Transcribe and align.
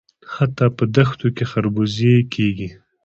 حتی 0.33 0.67
په 0.77 0.83
دښتو 0.95 1.27
کې 1.35 1.45
خربوزې 1.51 2.15
کیږي. 2.33 2.69